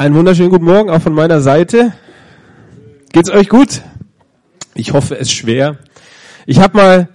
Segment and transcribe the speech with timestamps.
[0.00, 1.92] Einen wunderschönen guten Morgen auch von meiner Seite.
[3.10, 3.82] Geht's euch gut?
[4.76, 5.78] Ich hoffe es schwer.
[6.46, 7.08] Ich habe mal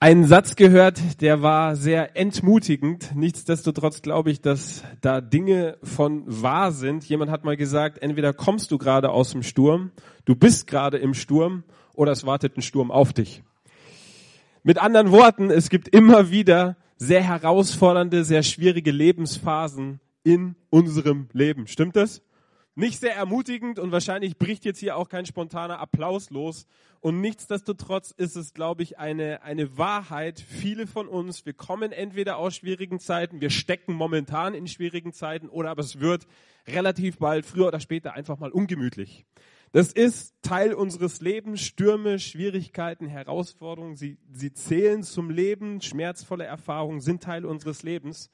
[0.00, 3.12] einen Satz gehört, der war sehr entmutigend.
[3.14, 7.04] Nichtsdestotrotz glaube ich, dass da Dinge von wahr sind.
[7.06, 9.90] Jemand hat mal gesagt, entweder kommst du gerade aus dem Sturm,
[10.26, 11.64] du bist gerade im Sturm
[11.94, 13.42] oder es wartet ein Sturm auf dich.
[14.62, 21.66] Mit anderen Worten, es gibt immer wieder sehr herausfordernde, sehr schwierige Lebensphasen, in unserem Leben.
[21.66, 22.22] Stimmt das?
[22.76, 26.66] Nicht sehr ermutigend und wahrscheinlich bricht jetzt hier auch kein spontaner Applaus los.
[27.00, 30.40] Und nichtsdestotrotz ist es, glaube ich, eine, eine Wahrheit.
[30.40, 35.48] Viele von uns, wir kommen entweder aus schwierigen Zeiten, wir stecken momentan in schwierigen Zeiten
[35.48, 36.26] oder aber es wird
[36.68, 39.26] relativ bald, früher oder später, einfach mal ungemütlich.
[39.72, 41.60] Das ist Teil unseres Lebens.
[41.60, 45.80] Stürme, Schwierigkeiten, Herausforderungen, sie, sie zählen zum Leben.
[45.80, 48.30] Schmerzvolle Erfahrungen sind Teil unseres Lebens.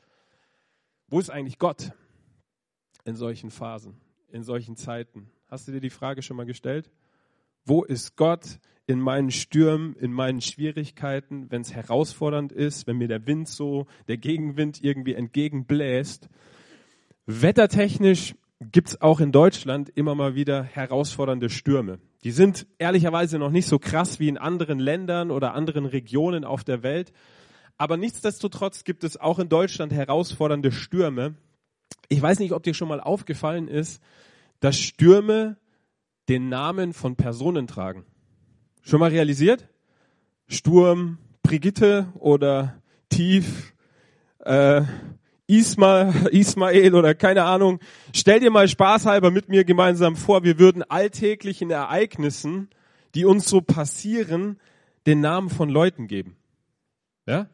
[1.08, 1.92] Wo ist eigentlich Gott
[3.04, 3.94] in solchen Phasen,
[4.28, 5.30] in solchen Zeiten?
[5.48, 6.90] Hast du dir die Frage schon mal gestellt?
[7.64, 8.58] Wo ist Gott
[8.88, 13.86] in meinen Stürmen, in meinen Schwierigkeiten, wenn es herausfordernd ist, wenn mir der Wind so,
[14.08, 16.28] der Gegenwind irgendwie entgegenbläst?
[17.26, 22.00] Wettertechnisch gibt es auch in Deutschland immer mal wieder herausfordernde Stürme.
[22.24, 26.64] Die sind ehrlicherweise noch nicht so krass wie in anderen Ländern oder anderen Regionen auf
[26.64, 27.12] der Welt.
[27.78, 31.34] Aber nichtsdestotrotz gibt es auch in Deutschland herausfordernde Stürme.
[32.08, 34.02] Ich weiß nicht, ob dir schon mal aufgefallen ist,
[34.60, 35.56] dass Stürme
[36.28, 38.04] den Namen von Personen tragen.
[38.82, 39.68] Schon mal realisiert?
[40.48, 43.74] Sturm, Brigitte oder Tief,
[44.40, 44.82] äh,
[45.46, 47.80] Isma, Ismael oder keine Ahnung.
[48.14, 52.68] Stell dir mal spaßhalber mit mir gemeinsam vor, wir würden alltäglichen Ereignissen,
[53.14, 54.58] die uns so passieren,
[55.06, 56.36] den Namen von Leuten geben.
[57.26, 57.48] Ja?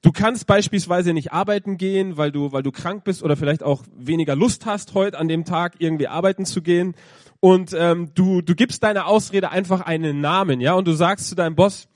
[0.00, 3.82] Du kannst beispielsweise nicht arbeiten gehen, weil du, weil du krank bist oder vielleicht auch
[3.96, 6.94] weniger Lust hast, heute an dem Tag irgendwie arbeiten zu gehen.
[7.40, 11.34] Und ähm, du, du gibst deiner Ausrede einfach einen Namen, ja, und du sagst zu
[11.34, 11.88] deinem Boss,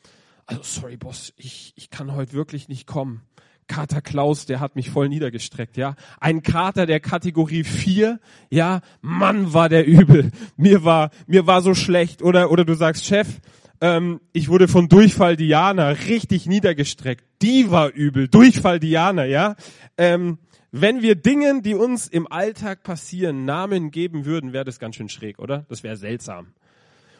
[0.46, 3.22] also sorry Boss, ich, ich kann heute wirklich nicht kommen.
[3.68, 5.94] Kater Klaus, der hat mich voll niedergestreckt, ja.
[6.20, 8.20] Ein Kater der Kategorie 4,
[8.50, 10.32] ja, Mann war der übel.
[10.56, 12.22] Mir war, mir war so schlecht.
[12.22, 13.40] Oder, oder du sagst, Chef,
[13.82, 17.24] ähm, ich wurde von Durchfall Diana richtig niedergestreckt.
[17.42, 18.28] Die war übel.
[18.28, 19.56] Durchfall Diana, ja.
[19.98, 20.38] Ähm,
[20.70, 25.08] wenn wir Dingen, die uns im Alltag passieren, Namen geben würden, wäre das ganz schön
[25.08, 25.66] schräg, oder?
[25.68, 26.54] Das wäre seltsam.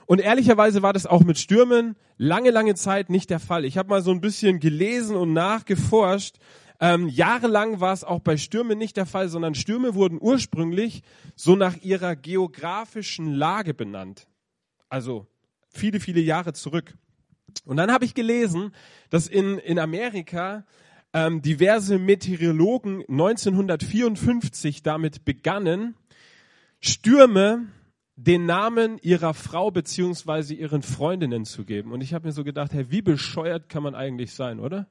[0.07, 3.65] Und ehrlicherweise war das auch mit Stürmen lange, lange Zeit nicht der Fall.
[3.65, 6.37] Ich habe mal so ein bisschen gelesen und nachgeforscht.
[6.79, 11.03] Ähm, jahrelang war es auch bei Stürmen nicht der Fall, sondern Stürme wurden ursprünglich
[11.35, 14.29] so nach ihrer geografischen Lage benannt.
[14.89, 15.27] Also
[15.73, 16.95] viele, viele Jahre zurück.
[17.65, 18.73] Und dann habe ich gelesen,
[19.11, 20.65] dass in, in Amerika
[21.13, 25.95] ähm, diverse Meteorologen 1954 damit begannen,
[26.81, 27.67] Stürme
[28.17, 31.93] den Namen ihrer Frau beziehungsweise ihren Freundinnen zu geben.
[31.93, 34.87] Und ich habe mir so gedacht, hey, wie bescheuert kann man eigentlich sein, oder?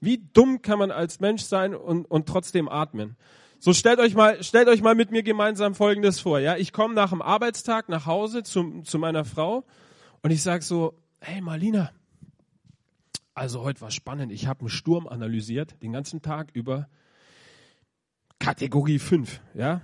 [0.00, 3.16] Wie dumm kann man als Mensch sein und, und trotzdem atmen?
[3.58, 6.38] So stellt euch mal, stellt euch mal mit mir gemeinsam Folgendes vor.
[6.38, 9.64] Ja, ich komme nach dem Arbeitstag nach Hause zu, zu meiner Frau
[10.26, 11.92] und ich sage so, hey Marlina,
[13.32, 14.32] also heute war spannend.
[14.32, 16.88] Ich habe einen Sturm analysiert, den ganzen Tag über.
[18.40, 19.82] Kategorie 5, ja.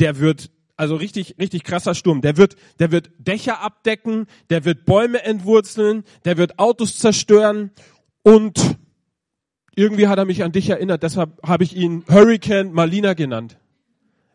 [0.00, 2.20] Der wird, also richtig, richtig krasser Sturm.
[2.20, 7.70] Der wird, der wird Dächer abdecken, der wird Bäume entwurzeln, der wird Autos zerstören
[8.24, 8.76] und
[9.76, 13.56] irgendwie hat er mich an dich erinnert, deshalb habe ich ihn Hurricane Marlina genannt.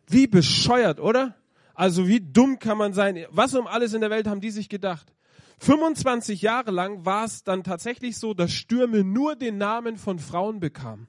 [0.07, 1.35] Wie bescheuert, oder?
[1.73, 3.25] Also wie dumm kann man sein?
[3.31, 5.11] Was um alles in der Welt haben die sich gedacht?
[5.59, 10.59] 25 Jahre lang war es dann tatsächlich so, dass Stürme nur den Namen von Frauen
[10.59, 11.07] bekamen.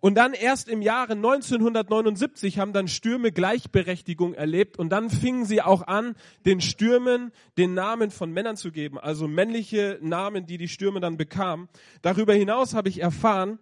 [0.00, 5.62] Und dann erst im Jahre 1979 haben dann Stürme Gleichberechtigung erlebt und dann fingen sie
[5.62, 6.14] auch an,
[6.46, 11.16] den Stürmen den Namen von Männern zu geben, also männliche Namen, die die Stürme dann
[11.16, 11.68] bekamen.
[12.02, 13.58] Darüber hinaus habe ich erfahren,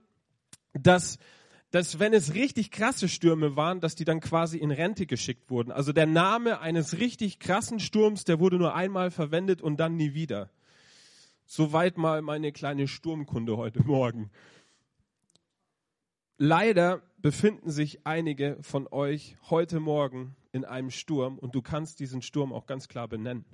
[0.75, 1.19] dass
[1.77, 5.71] dass wenn es richtig krasse Stürme waren, dass die dann quasi in Rente geschickt wurden.
[5.71, 10.15] Also der Name eines richtig krassen Sturms, der wurde nur einmal verwendet und dann nie
[10.15, 10.49] wieder.
[11.45, 14.31] Soweit mal meine kleine Sturmkunde heute Morgen.
[16.39, 22.23] Leider befinden sich einige von euch heute Morgen in einem Sturm und du kannst diesen
[22.23, 23.45] Sturm auch ganz klar benennen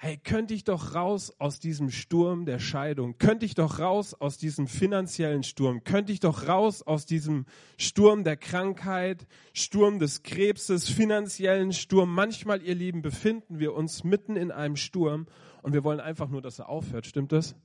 [0.00, 4.38] hey, könnte ich doch raus aus diesem Sturm der Scheidung, könnte ich doch raus aus
[4.38, 7.46] diesem finanziellen Sturm, könnte ich doch raus aus diesem
[7.76, 12.14] Sturm der Krankheit, Sturm des Krebses, finanziellen Sturm.
[12.14, 15.26] Manchmal, ihr Lieben, befinden wir uns mitten in einem Sturm
[15.62, 17.04] und wir wollen einfach nur, dass er aufhört.
[17.04, 17.56] Stimmt das?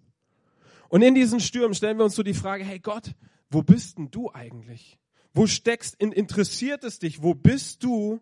[0.89, 3.13] Und in diesen Stürmen stellen wir uns so die Frage, hey Gott,
[3.51, 4.97] wo bist denn du eigentlich?
[5.35, 7.21] Wo steckst, interessiert es dich?
[7.21, 8.21] Wo bist du?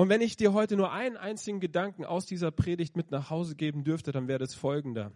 [0.00, 3.54] Und wenn ich dir heute nur einen einzigen Gedanken aus dieser Predigt mit nach Hause
[3.54, 5.12] geben dürfte, dann wäre das folgender.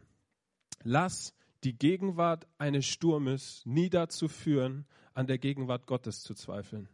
[0.82, 1.32] Lass
[1.62, 4.84] die Gegenwart eines Sturmes nie dazu führen,
[5.14, 6.90] an der Gegenwart Gottes zu zweifeln.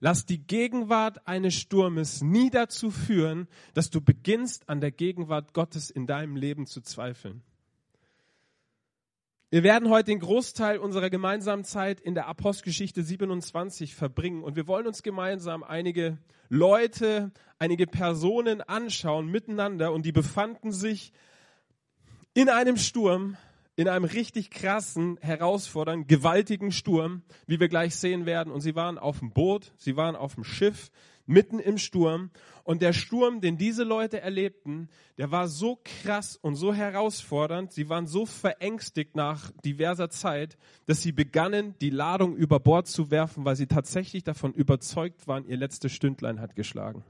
[0.00, 5.90] Lass die Gegenwart eines Sturmes nie dazu führen, dass du beginnst, an der Gegenwart Gottes
[5.90, 7.42] in deinem Leben zu zweifeln.
[9.54, 14.66] Wir werden heute den Großteil unserer gemeinsamen Zeit in der Apostelgeschichte 27 verbringen und wir
[14.66, 16.18] wollen uns gemeinsam einige
[16.48, 17.30] Leute,
[17.60, 21.12] einige Personen anschauen miteinander und die befanden sich
[22.32, 23.36] in einem Sturm,
[23.76, 28.52] in einem richtig krassen, herausfordernden, gewaltigen Sturm, wie wir gleich sehen werden.
[28.52, 30.90] Und sie waren auf dem Boot, sie waren auf dem Schiff,
[31.26, 32.30] mitten im Sturm.
[32.62, 34.88] Und der Sturm, den diese Leute erlebten,
[35.18, 37.72] der war so krass und so herausfordernd.
[37.72, 40.56] Sie waren so verängstigt nach diverser Zeit,
[40.86, 45.46] dass sie begannen, die Ladung über Bord zu werfen, weil sie tatsächlich davon überzeugt waren,
[45.46, 47.04] ihr letztes Stündlein hat geschlagen.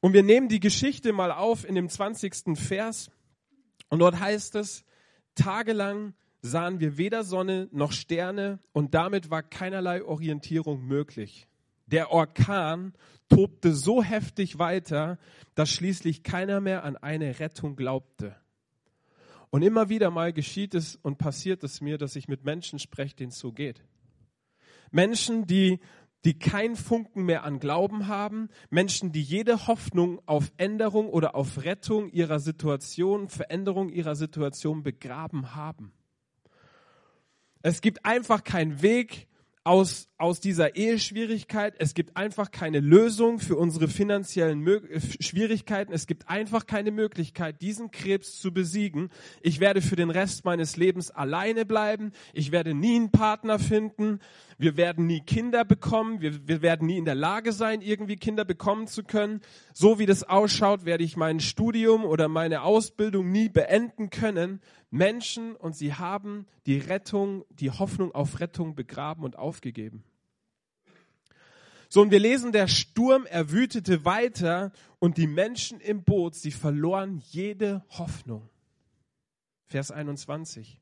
[0.00, 2.58] Und wir nehmen die Geschichte mal auf in dem 20.
[2.58, 3.10] Vers.
[3.88, 4.84] Und dort heißt es,
[5.36, 11.46] tagelang sahen wir weder Sonne noch Sterne und damit war keinerlei Orientierung möglich.
[11.86, 12.94] Der Orkan
[13.28, 15.18] tobte so heftig weiter,
[15.54, 18.36] dass schließlich keiner mehr an eine Rettung glaubte.
[19.50, 23.16] Und immer wieder mal geschieht es und passiert es mir, dass ich mit Menschen spreche,
[23.16, 23.84] denen es so geht.
[24.90, 25.80] Menschen, die,
[26.24, 31.64] die keinen Funken mehr an Glauben haben, Menschen, die jede Hoffnung auf Änderung oder auf
[31.64, 35.92] Rettung ihrer Situation, Veränderung ihrer Situation begraben haben.
[37.62, 39.28] Es gibt einfach keinen Weg,
[39.64, 41.74] aus, aus dieser Eheschwierigkeit.
[41.78, 45.92] Es gibt einfach keine Lösung für unsere finanziellen äh, Schwierigkeiten.
[45.92, 49.10] Es gibt einfach keine Möglichkeit, diesen Krebs zu besiegen.
[49.40, 52.12] Ich werde für den Rest meines Lebens alleine bleiben.
[52.32, 54.18] Ich werde nie einen Partner finden.
[54.62, 56.20] Wir werden nie Kinder bekommen.
[56.20, 59.40] Wir, wir werden nie in der Lage sein, irgendwie Kinder bekommen zu können.
[59.74, 64.60] So wie das ausschaut, werde ich mein Studium oder meine Ausbildung nie beenden können.
[64.88, 70.04] Menschen und sie haben die Rettung, die Hoffnung auf Rettung begraben und aufgegeben.
[71.88, 74.70] So, und wir lesen, der Sturm erwütete weiter
[75.00, 78.48] und die Menschen im Boot, sie verloren jede Hoffnung.
[79.66, 80.81] Vers 21.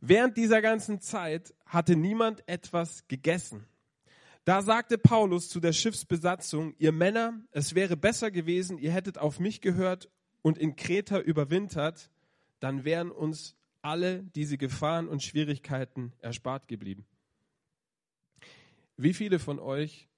[0.00, 3.66] Während dieser ganzen Zeit hatte niemand etwas gegessen.
[4.44, 9.38] Da sagte Paulus zu der Schiffsbesatzung, ihr Männer, es wäre besser gewesen, ihr hättet auf
[9.38, 10.10] mich gehört
[10.42, 12.10] und in Kreta überwintert,
[12.58, 17.06] dann wären uns alle diese Gefahren und Schwierigkeiten erspart geblieben.
[18.96, 20.08] Wie viele von euch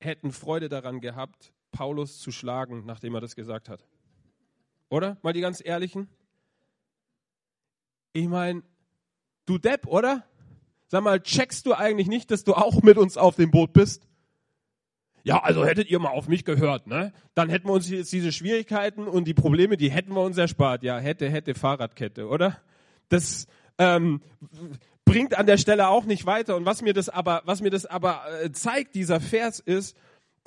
[0.00, 3.86] hätten Freude daran gehabt, Paulus zu schlagen, nachdem er das gesagt hat?
[4.88, 5.18] Oder?
[5.22, 6.08] Mal die ganz ehrlichen.
[8.12, 8.62] Ich meine,
[9.46, 10.24] du Depp, oder?
[10.88, 14.08] Sag mal, checkst du eigentlich nicht, dass du auch mit uns auf dem Boot bist?
[15.22, 17.12] Ja, also hättet ihr mal auf mich gehört, ne?
[17.34, 20.82] Dann hätten wir uns jetzt diese Schwierigkeiten und die Probleme, die hätten wir uns erspart.
[20.82, 22.56] Ja, hätte, hätte Fahrradkette, oder?
[23.10, 23.46] Das
[23.76, 24.22] ähm,
[25.04, 26.56] bringt an der Stelle auch nicht weiter.
[26.56, 29.96] Und was mir das aber, was mir das aber äh, zeigt, dieser Vers ist,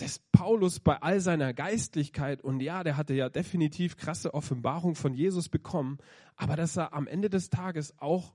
[0.02, 5.14] dass Paulus bei all seiner Geistlichkeit und ja, der hatte ja definitiv krasse Offenbarung von
[5.14, 6.00] Jesus bekommen,
[6.36, 8.34] aber dass er am Ende des Tages auch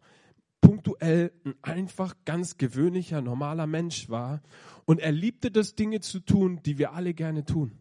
[0.60, 4.42] punktuell ein einfach ganz gewöhnlicher, normaler Mensch war.
[4.84, 7.78] Und er liebte das, Dinge zu tun, die wir alle gerne tun.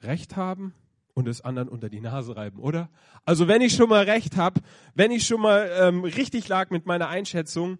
[0.00, 0.74] Recht haben
[1.14, 2.90] und es anderen unter die Nase reiben, oder?
[3.24, 4.60] Also wenn ich schon mal recht habe,
[4.94, 7.78] wenn ich schon mal ähm, richtig lag mit meiner Einschätzung,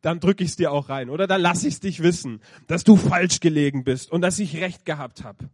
[0.00, 1.26] dann drücke ich es dir auch rein, oder?
[1.26, 4.84] Dann lasse ich es dich wissen, dass du falsch gelegen bist und dass ich recht
[4.84, 5.50] gehabt habe.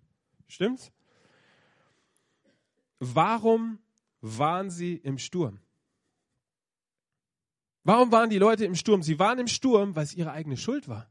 [0.47, 0.93] Stimmt's?
[2.99, 3.79] Warum
[4.21, 5.59] waren sie im Sturm?
[7.83, 9.03] Warum waren die Leute im Sturm?
[9.03, 11.09] Sie waren im Sturm, weil es ihre eigene Schuld war.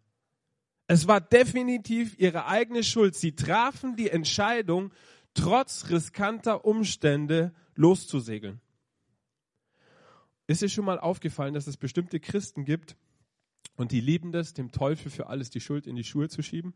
[0.87, 3.15] Es war definitiv ihre eigene Schuld.
[3.15, 4.91] Sie trafen die Entscheidung,
[5.33, 8.61] trotz riskanter Umstände loszusegeln.
[10.47, 12.97] Ist dir schon mal aufgefallen, dass es bestimmte Christen gibt
[13.75, 16.73] und die lieben das, dem Teufel für alles die Schuld in die Schuhe zu schieben?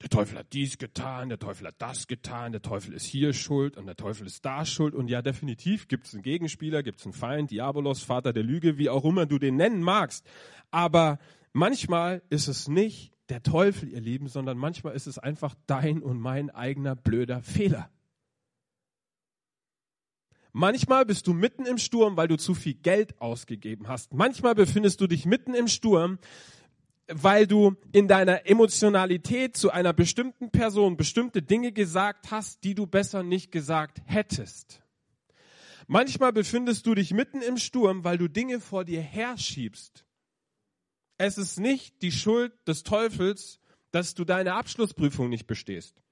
[0.00, 3.76] der Teufel hat dies getan, der Teufel hat das getan, der Teufel ist hier schuld
[3.76, 4.94] und der Teufel ist da schuld.
[4.94, 8.78] Und ja, definitiv gibt es einen Gegenspieler, gibt es einen Feind, Diabolos, Vater der Lüge,
[8.78, 10.24] wie auch immer du den nennen magst.
[10.70, 11.18] Aber
[11.52, 16.20] manchmal ist es nicht der Teufel, ihr Lieben, sondern manchmal ist es einfach dein und
[16.20, 17.90] mein eigener blöder Fehler.
[20.52, 24.12] Manchmal bist du mitten im Sturm, weil du zu viel Geld ausgegeben hast.
[24.14, 26.18] Manchmal befindest du dich mitten im Sturm,
[27.08, 32.86] weil du in deiner Emotionalität zu einer bestimmten Person bestimmte Dinge gesagt hast, die du
[32.86, 34.82] besser nicht gesagt hättest.
[35.86, 40.04] Manchmal befindest du dich mitten im Sturm, weil du Dinge vor dir herschiebst.
[41.16, 43.58] Es ist nicht die Schuld des Teufels,
[43.90, 46.02] dass du deine Abschlussprüfung nicht bestehst.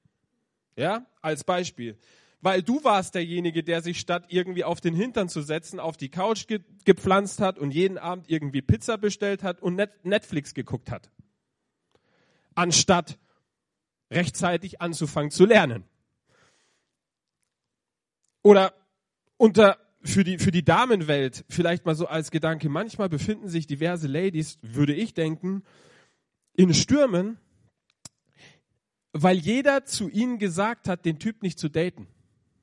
[0.76, 1.98] Ja, als Beispiel.
[2.40, 6.10] Weil du warst derjenige, der sich statt irgendwie auf den Hintern zu setzen, auf die
[6.10, 10.90] Couch ge gepflanzt hat und jeden Abend irgendwie Pizza bestellt hat und Net Netflix geguckt
[10.90, 11.10] hat.
[12.54, 13.18] Anstatt
[14.10, 15.84] rechtzeitig anzufangen zu lernen.
[18.42, 18.74] Oder
[19.38, 24.06] unter für die, für die Damenwelt vielleicht mal so als Gedanke, manchmal befinden sich diverse
[24.06, 25.64] Ladies, würde ich denken,
[26.54, 27.38] in Stürmen,
[29.12, 32.06] weil jeder zu ihnen gesagt hat, den Typ nicht zu daten.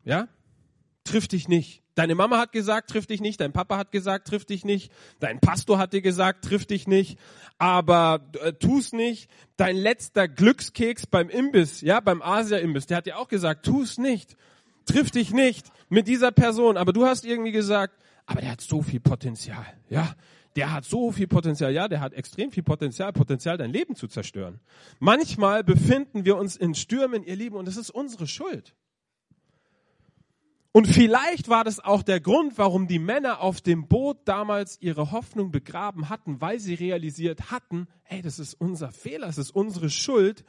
[0.04, 0.28] Ja?
[1.04, 1.84] Trifft dich nicht.
[1.96, 3.40] Deine Mama hat gesagt, trifft dich nicht.
[3.40, 4.92] Dein Papa hat gesagt, trifft dich nicht.
[5.20, 7.20] Dein Pastor hat dir gesagt, trifft dich nicht.
[7.60, 9.30] Aber äh, tu's nicht.
[9.58, 14.36] Dein letzter Glückskeks beim Imbiss, ja, beim Asia-Imbiss, der hat dir auch gesagt, tu's nicht.
[14.86, 16.78] Triff dich nicht mit dieser Person.
[16.78, 20.16] Aber du hast irgendwie gesagt, aber der hat so viel Potenzial, ja.
[20.56, 24.08] Der hat so viel Potenzial, ja, der hat extrem viel Potenzial, Potenzial, dein Leben zu
[24.08, 24.60] zerstören.
[25.00, 28.76] Manchmal befinden wir uns in Stürmen, ihr Lieben, und es ist unsere Schuld.
[30.76, 35.12] Und vielleicht war das auch der Grund, warum die Männer auf dem Boot damals ihre
[35.12, 39.92] Hoffnung begraben hatten, weil sie realisiert hatten, hey, das ist unser Fehler, das ist unsere
[39.92, 40.44] Schuld.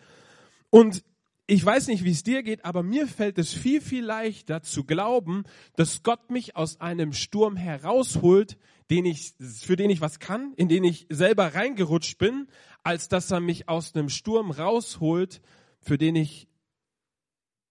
[0.70, 1.04] Und
[1.46, 4.84] ich weiß nicht, wie es dir geht, aber mir fällt es viel, viel leichter zu
[4.84, 5.44] glauben,
[5.76, 8.56] dass Gott mich aus einem Sturm herausholt,
[8.90, 12.48] den ich, für den ich was kann, in den ich selber reingerutscht bin,
[12.82, 15.42] als dass er mich aus einem Sturm rausholt,
[15.80, 16.48] für den ich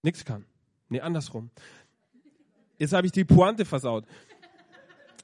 [0.04, 0.46] nichts kann.
[0.90, 1.50] Nee, andersrum.
[2.84, 4.04] Jetzt habe ich die Pointe versaut.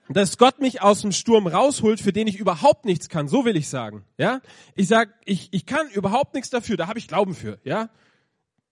[0.08, 3.58] Dass Gott mich aus dem Sturm rausholt, für den ich überhaupt nichts kann, so will
[3.58, 4.06] ich sagen.
[4.18, 4.40] Ja,
[4.76, 7.60] ich sag, ich, ich kann überhaupt nichts dafür, da habe ich Glauben für.
[7.66, 7.90] Ja,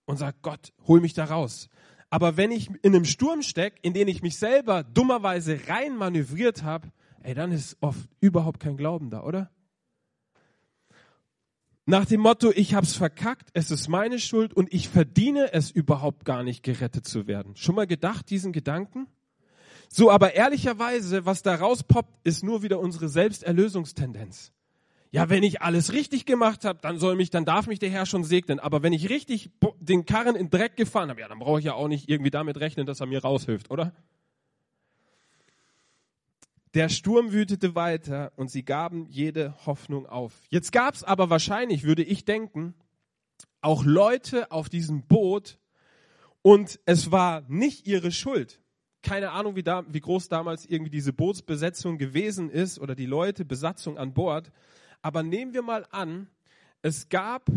[0.06, 1.68] und sag Gott, hol mich da raus.
[2.10, 6.64] Aber wenn ich in einem Sturm stecke, in den ich mich selber dummerweise rein manövriert
[6.64, 9.52] habe, ey, dann ist oft überhaupt kein Glauben da, oder?
[11.90, 16.26] Nach dem Motto, ich hab's verkackt, es ist meine Schuld und ich verdiene es überhaupt
[16.26, 17.56] gar nicht gerettet zu werden.
[17.56, 19.08] Schon mal gedacht, diesen Gedanken?
[19.88, 24.52] So, aber ehrlicherweise, was da rauspoppt, ist nur wieder unsere Selbsterlösungstendenz.
[25.12, 28.06] Ja, wenn ich alles richtig gemacht habe, dann soll mich, dann darf mich der Herr
[28.06, 28.60] schon segnen.
[28.60, 31.74] Aber wenn ich richtig den Karren in Dreck gefahren habe, ja, dann brauche ich ja
[31.74, 33.94] auch nicht irgendwie damit rechnen, dass er mir raushilft, oder?
[36.78, 40.40] Der Sturm wütete weiter und sie gaben jede Hoffnung auf.
[40.50, 42.76] Jetzt gab es aber wahrscheinlich, würde ich denken,
[43.62, 45.58] auch Leute auf diesem Boot
[46.44, 48.62] und es war nicht ihre Schuld.
[49.02, 53.44] Keine Ahnung, wie, da, wie groß damals irgendwie diese Bootsbesetzung gewesen ist oder die Leute,
[53.44, 54.52] Besatzung an Bord.
[55.02, 56.30] Aber nehmen wir mal an,
[56.84, 57.50] es gab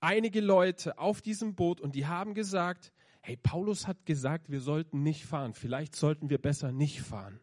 [0.00, 5.04] einige Leute auf diesem Boot und die haben gesagt, hey, Paulus hat gesagt, wir sollten
[5.04, 5.54] nicht fahren.
[5.54, 7.38] Vielleicht sollten wir besser nicht fahren.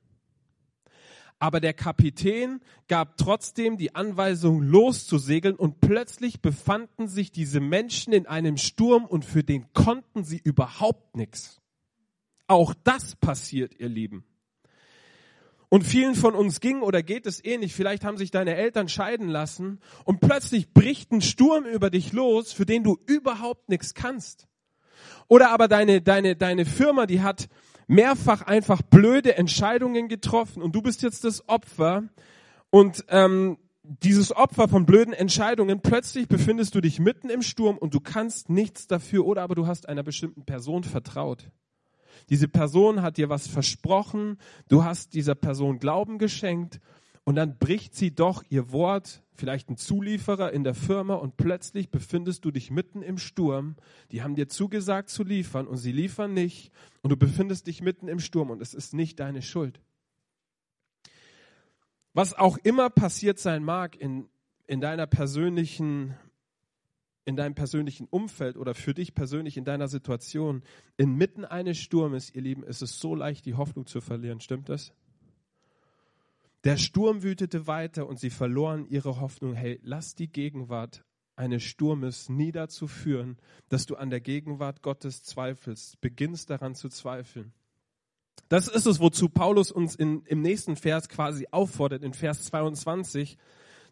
[1.40, 8.28] Aber der Kapitän gab trotzdem die Anweisung, loszusegeln und plötzlich befanden sich diese Menschen in
[8.28, 11.62] einem Sturm und für den konnten sie überhaupt nichts.
[12.48, 14.26] Auch das passiert, ihr Lieben.
[15.74, 17.74] Und vielen von uns ging oder geht es ähnlich.
[17.74, 22.54] Vielleicht haben sich deine Eltern scheiden lassen und plötzlich bricht ein Sturm über dich los,
[22.54, 24.48] für den du überhaupt nichts kannst.
[25.28, 27.50] Oder aber deine, deine, deine Firma, die hat
[27.88, 32.04] mehrfach einfach blöde Entscheidungen getroffen und du bist jetzt das Opfer
[32.70, 37.94] und ähm, dieses Opfer von blöden Entscheidungen, plötzlich befindest du dich mitten im Sturm und
[37.94, 41.50] du kannst nichts dafür oder aber du hast einer bestimmten Person vertraut.
[42.30, 44.38] Diese Person hat dir was versprochen,
[44.70, 46.80] du hast dieser Person Glauben geschenkt
[47.26, 51.90] und dann bricht sie doch ihr Wort, vielleicht ein Zulieferer in der Firma und plötzlich
[51.90, 53.76] befindest du dich mitten im Sturm.
[54.12, 58.08] Die haben dir zugesagt zu liefern und sie liefern nicht und du befindest dich mitten
[58.08, 59.80] im Sturm und es ist nicht deine Schuld.
[62.14, 64.28] Was auch immer passiert sein mag in,
[64.68, 66.16] in deiner persönlichen
[67.26, 70.62] in deinem persönlichen Umfeld oder für dich persönlich in deiner Situation,
[70.98, 74.42] inmitten eines Sturmes, ihr Lieben, ist es so leicht, die Hoffnung zu verlieren.
[74.42, 74.94] Stimmt das?
[76.64, 79.54] Der Sturm wütete weiter und sie verloren ihre Hoffnung.
[79.54, 81.04] Hey, lass die Gegenwart
[81.36, 86.90] eines Sturmes nie dazu führen, dass du an der Gegenwart Gottes zweifelst, beginnst daran zu
[86.90, 87.52] zweifeln.
[88.48, 93.38] Das ist es, wozu Paulus uns in, im nächsten Vers quasi auffordert, in Vers 22.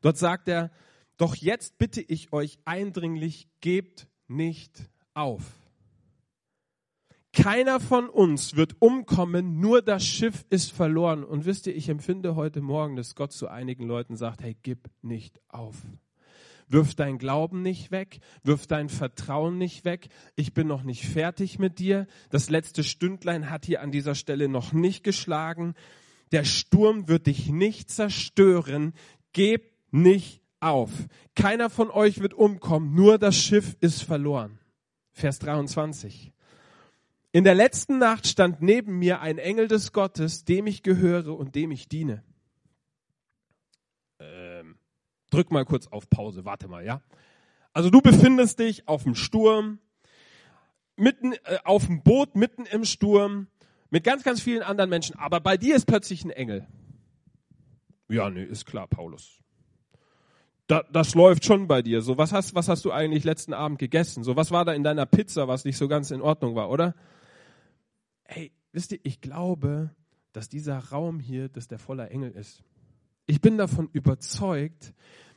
[0.01, 0.71] Dort sagt er,
[1.17, 5.60] doch jetzt bitte ich euch eindringlich, gebt nicht auf.
[7.33, 11.23] Keiner von uns wird umkommen, nur das Schiff ist verloren.
[11.23, 14.89] Und wisst ihr, ich empfinde heute Morgen, dass Gott zu einigen Leuten sagt, hey, gib
[15.01, 15.75] nicht auf.
[16.67, 20.09] wirf dein Glauben nicht weg, wirf dein Vertrauen nicht weg.
[20.35, 22.05] Ich bin noch nicht fertig mit dir.
[22.29, 25.73] Das letzte Stündlein hat hier an dieser Stelle noch nicht geschlagen.
[26.31, 28.93] Der Sturm wird dich nicht zerstören.
[29.33, 30.91] Geb nicht auf.
[31.35, 34.59] Keiner von euch wird umkommen, nur das Schiff ist verloren.
[35.11, 36.31] Vers 23.
[37.33, 41.55] In der letzten Nacht stand neben mir ein Engel des Gottes, dem ich gehöre und
[41.55, 42.23] dem ich diene.
[44.19, 44.75] Ähm,
[45.29, 47.01] drück mal kurz auf Pause, warte mal, ja?
[47.71, 49.79] Also du befindest dich auf dem Sturm,
[50.97, 53.47] mitten äh, auf dem Boot, mitten im Sturm,
[53.89, 56.67] mit ganz, ganz vielen anderen Menschen, aber bei dir ist plötzlich ein Engel.
[58.09, 59.41] Ja, nee, ist klar, Paulus.
[60.67, 62.01] Da, das läuft schon bei dir.
[62.01, 64.25] So, was hast, was hast du eigentlich letzten Abend gegessen?
[64.25, 66.93] So, was war da in deiner Pizza, was nicht so ganz in Ordnung war, oder?
[68.33, 69.93] Hey, wisst ihr, ich glaube,
[70.31, 72.63] dass dieser Raum hier, dass der voller Engel ist.
[73.25, 74.93] Ich bin davon überzeugt,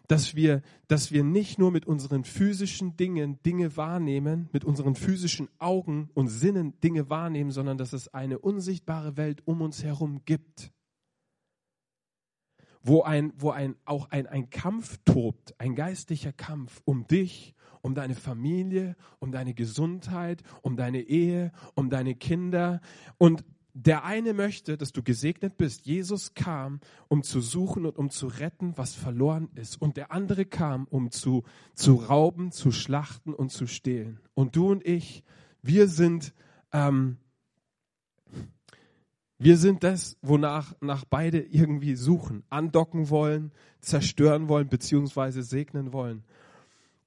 [0.06, 5.48] dass wir, dass wir nicht nur mit unseren physischen Dingen Dinge wahrnehmen, mit unseren physischen
[5.58, 10.70] Augen und Sinnen Dinge wahrnehmen, sondern dass es eine unsichtbare Welt um uns herum gibt.
[12.80, 17.53] Wo ein, wo ein, auch ein, ein Kampf tobt, ein geistlicher Kampf um dich,
[17.84, 22.80] um deine Familie, um deine Gesundheit, um deine Ehe, um deine Kinder.
[23.18, 25.84] Und der eine möchte, dass du gesegnet bist.
[25.84, 29.82] Jesus kam, um zu suchen und um zu retten, was verloren ist.
[29.82, 34.18] Und der andere kam, um zu, zu rauben, zu schlachten und zu stehlen.
[34.32, 35.22] Und du und ich,
[35.60, 36.32] wir sind,
[36.72, 37.18] ähm,
[39.36, 46.24] wir sind das, wonach nach beide irgendwie suchen, andocken wollen, zerstören wollen, beziehungsweise segnen wollen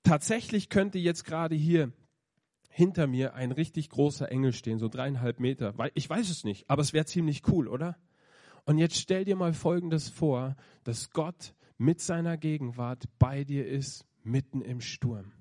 [0.07, 1.91] tatsächlich könnte jetzt gerade hier
[2.69, 5.73] hinter mir ein richtig großer Engel stehen, so dreieinhalb Meter.
[5.95, 7.97] Ich weiß es nicht, aber es wäre ziemlich cool, oder?
[8.65, 14.05] Und jetzt stell dir mal Folgendes vor, dass Gott mit seiner Gegenwart bei dir ist,
[14.23, 15.33] mitten im Sturm.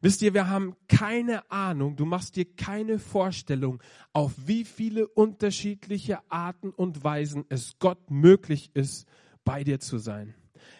[0.00, 3.82] Wisst ihr, wir haben keine Ahnung, du machst dir keine Vorstellung,
[4.12, 9.06] auf wie viele unterschiedliche Arten und Weisen es Gott möglich ist,
[9.44, 10.34] bei dir zu sein.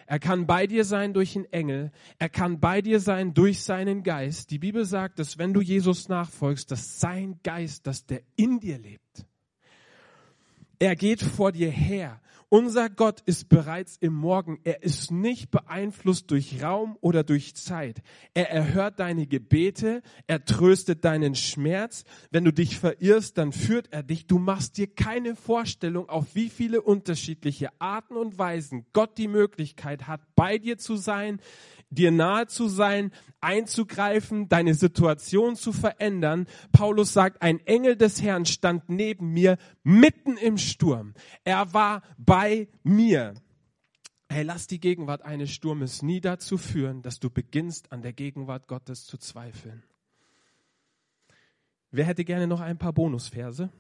[0.07, 1.93] Er kann bei dir sein durch einen Engel.
[2.19, 4.51] Er kann bei dir sein durch seinen Geist.
[4.51, 8.79] Die Bibel sagt, dass wenn du Jesus nachfolgst, dass sein Geist, dass der in dir
[8.79, 9.27] lebt.
[10.79, 12.21] Er geht vor dir her.
[12.55, 14.61] Unser Gott ist bereits im Morgen.
[14.63, 18.01] Er ist nicht beeinflusst durch Raum oder durch Zeit.
[18.33, 20.03] Er erhört deine Gebete.
[20.29, 22.05] Er tröstet deinen Schmerz.
[22.31, 24.29] Wenn du dich verirrst, dann führt er dich.
[24.29, 30.07] Du machst dir keine Vorstellung, auf wie viele unterschiedliche Arten und Weisen Gott die Möglichkeit
[30.07, 31.41] hat, bei dir zu sein,
[31.91, 36.47] dir nahe zu sein, einzugreifen, deine Situation zu verändern.
[36.73, 41.15] Paulus sagt, ein Engel des Herrn stand neben mir mitten im Sturm.
[41.45, 43.35] Er war bei mir.
[44.29, 48.67] Hey, lass die Gegenwart eines Sturmes nie dazu führen, dass du beginnst, an der Gegenwart
[48.67, 49.83] Gottes zu zweifeln.
[51.91, 53.71] Wer hätte gerne noch ein paar Bonusverse?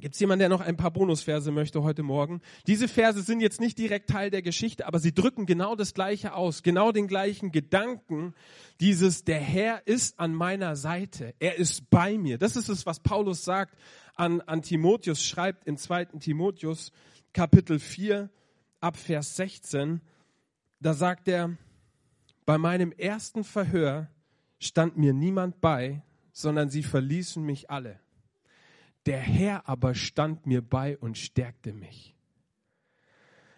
[0.00, 2.40] Gibt es jemanden, der noch ein paar Bonusverse möchte heute Morgen?
[2.66, 6.34] Diese Verse sind jetzt nicht direkt Teil der Geschichte, aber sie drücken genau das Gleiche
[6.34, 8.34] aus, genau den gleichen Gedanken.
[8.80, 12.38] Dieses, der Herr ist an meiner Seite, er ist bei mir.
[12.38, 13.76] Das ist es, was Paulus sagt
[14.14, 16.92] an, an Timotheus, schreibt im zweiten Timotheus
[17.32, 18.30] Kapitel 4
[18.80, 20.00] ab Vers 16.
[20.80, 21.56] Da sagt er,
[22.46, 24.08] bei meinem ersten Verhör
[24.60, 27.98] stand mir niemand bei, sondern sie verließen mich alle.
[29.08, 32.14] Der Herr aber stand mir bei und stärkte mich.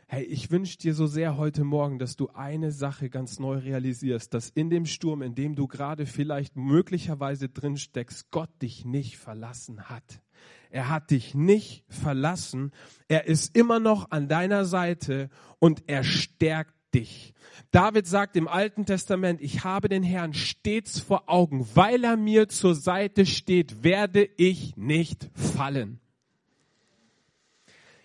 [0.06, 4.32] Hey, ich wünsche dir so sehr heute Morgen, dass du eine Sache ganz neu realisierst,
[4.32, 9.18] dass in dem Sturm, in dem du gerade vielleicht möglicherweise drin steckst, Gott dich nicht
[9.18, 10.22] verlassen hat.
[10.70, 12.70] Er hat dich nicht verlassen.
[13.08, 17.34] Er ist immer noch an deiner Seite und er stärkt dich.
[17.70, 21.66] David sagt im Alten Testament, ich habe den Herrn stets vor Augen.
[21.74, 26.00] Weil er mir zur Seite steht, werde ich nicht fallen.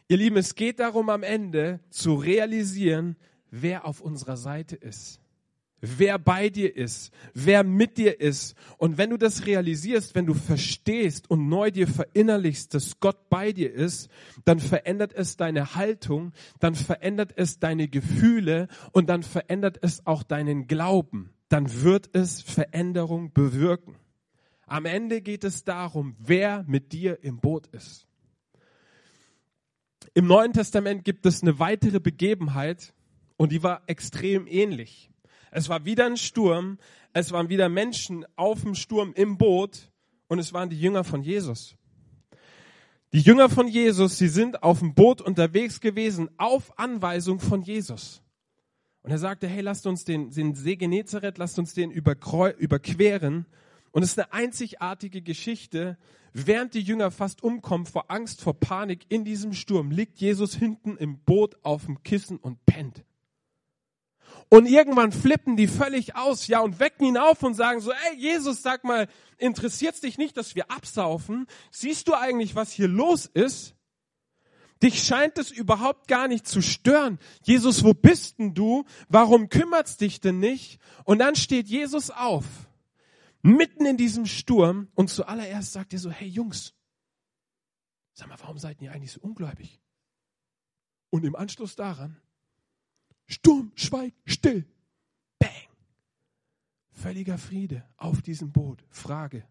[0.08, 3.16] Ihr Lieben, es geht darum am Ende zu realisieren,
[3.50, 5.20] wer auf unserer Seite ist
[5.98, 8.56] wer bei dir ist, wer mit dir ist.
[8.78, 13.52] Und wenn du das realisierst, wenn du verstehst und neu dir verinnerlichst, dass Gott bei
[13.52, 14.10] dir ist,
[14.46, 20.24] dann verändert es deine Haltung, dann verändert es deine Gefühle und dann verändert es auch
[20.24, 21.32] deinen Glauben.
[21.50, 23.96] Dann wird es Veränderung bewirken.
[24.68, 28.08] Am Ende geht es darum, wer mit dir im Boot ist.
[30.14, 32.94] Im Neuen Testament gibt es eine weitere Begebenheit
[33.38, 35.12] und die war extrem ähnlich.
[35.56, 36.80] Es war wieder ein Sturm,
[37.14, 39.90] es waren wieder Menschen auf dem Sturm im Boot
[40.28, 41.78] und es waren die Jünger von Jesus.
[43.14, 48.22] Die Jünger von Jesus, sie sind auf dem Boot unterwegs gewesen auf Anweisung von Jesus.
[49.02, 53.46] Und er sagte, hey, lasst uns den, den See Genezareth, lasst uns den überqueren.
[53.92, 55.98] Und es ist eine einzigartige Geschichte.
[56.34, 60.98] Während die Jünger fast umkommen vor Angst, vor Panik in diesem Sturm, liegt Jesus hinten
[60.98, 63.06] im Boot auf dem Kissen und pennt.
[64.50, 68.16] Und irgendwann flippen die völlig aus, ja, und wecken ihn auf und sagen so, ey,
[68.18, 71.48] Jesus, sag mal, interessiert's dich nicht, dass wir absaufen?
[71.72, 73.76] Siehst du eigentlich, was hier los ist?
[74.84, 77.18] Dich scheint es überhaupt gar nicht zu stören.
[77.44, 78.86] Jesus, wo bist denn du?
[79.08, 80.80] Warum kümmert's dich denn nicht?
[81.06, 82.46] Und dann steht Jesus auf,
[83.42, 86.74] mitten in diesem Sturm und zuallererst sagt er so, hey Jungs,
[88.14, 89.80] sag mal, warum seid ihr eigentlich so ungläubig?
[91.10, 92.22] Und im Anschluss daran,
[93.28, 94.66] Sturm, schweig, still,
[95.40, 95.50] bang.
[96.92, 98.84] Völliger Friede auf diesem Boot.
[98.90, 99.44] Frage,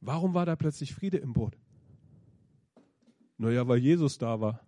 [0.00, 1.56] warum war da plötzlich Friede im Boot?
[3.38, 4.60] Naja, weil Jesus da war.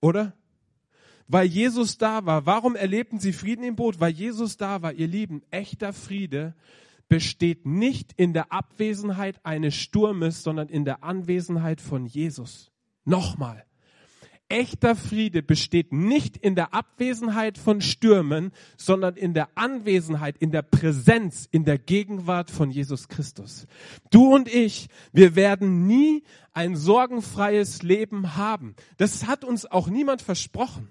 [0.00, 0.34] Oder?
[1.28, 2.46] Weil Jesus da war.
[2.46, 4.00] Warum erlebten sie Frieden im Boot?
[4.00, 4.92] Weil Jesus da war.
[4.92, 6.54] Ihr Lieben, echter Friede
[7.08, 12.70] besteht nicht in der Abwesenheit eines Sturmes, sondern in der Anwesenheit von Jesus.
[13.04, 13.64] Nochmal.
[14.48, 20.62] Echter Friede besteht nicht in der Abwesenheit von Stürmen, sondern in der Anwesenheit, in der
[20.62, 23.66] Präsenz, in der Gegenwart von Jesus Christus.
[24.10, 28.76] Du und ich, wir werden nie ein sorgenfreies Leben haben.
[28.98, 30.88] Das hat uns auch niemand versprochen.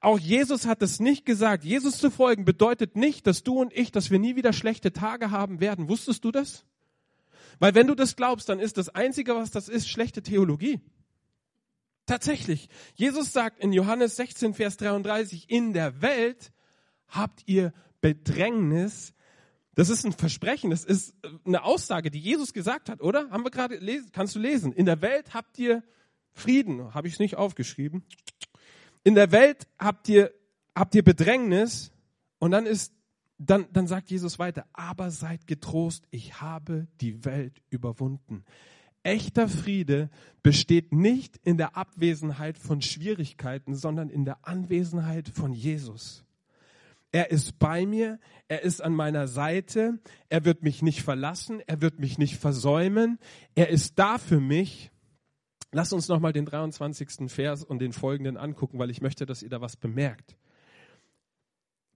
[0.00, 1.64] Auch Jesus hat es nicht gesagt.
[1.64, 5.30] Jesus zu folgen bedeutet nicht, dass du und ich, dass wir nie wieder schlechte Tage
[5.30, 5.88] haben werden.
[5.88, 6.66] Wusstest du das?
[7.58, 10.80] Weil wenn du das glaubst, dann ist das Einzige, was das ist, schlechte Theologie.
[12.06, 16.52] Tatsächlich, Jesus sagt in Johannes 16, Vers 33, in der Welt
[17.08, 19.14] habt ihr Bedrängnis.
[19.74, 21.14] Das ist ein Versprechen, das ist
[21.46, 23.30] eine Aussage, die Jesus gesagt hat, oder?
[23.30, 23.78] Haben wir gerade
[24.12, 24.72] kannst du lesen.
[24.72, 25.82] In der Welt habt ihr
[26.32, 28.04] Frieden, habe ich es nicht aufgeschrieben.
[29.04, 30.32] In der Welt habt ihr,
[30.74, 31.92] habt ihr Bedrängnis
[32.38, 32.92] und dann ist,
[33.38, 38.44] dann, dann sagt Jesus weiter, aber seid getrost, ich habe die Welt überwunden.
[39.02, 40.10] Echter Friede
[40.42, 46.24] besteht nicht in der Abwesenheit von Schwierigkeiten, sondern in der Anwesenheit von Jesus.
[47.10, 51.82] Er ist bei mir, er ist an meiner Seite, er wird mich nicht verlassen, er
[51.82, 53.18] wird mich nicht versäumen,
[53.54, 54.90] er ist da für mich.
[55.72, 57.30] Lass uns nochmal den 23.
[57.30, 60.36] Vers und den folgenden angucken, weil ich möchte, dass ihr da was bemerkt.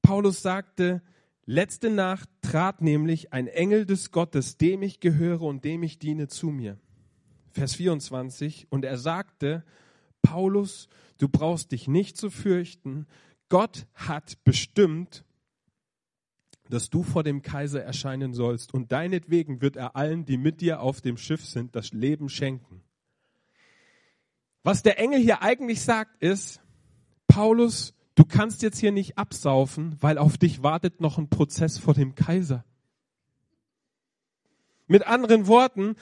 [0.03, 1.03] Paulus sagte,
[1.47, 6.29] letzte Nacht trat nämlich ein Engel des Gottes, dem ich gehöre und dem ich diene,
[6.29, 6.79] zu mir.
[7.57, 9.65] Vers 24, und er sagte,
[10.21, 13.07] Paulus, du brauchst dich nicht zu fürchten,
[13.49, 15.25] Gott hat bestimmt,
[16.69, 20.81] dass du vor dem Kaiser erscheinen sollst, und deinetwegen wird er allen, die mit dir
[20.81, 22.83] auf dem Schiff sind, das Leben schenken.
[24.63, 26.61] Was der Engel hier eigentlich sagt, ist,
[27.27, 31.95] Paulus, du kannst jetzt hier nicht absaufen, weil auf dich wartet noch ein Prozess vor
[31.95, 32.67] dem Kaiser.
[34.89, 35.97] Mit anderen Worten,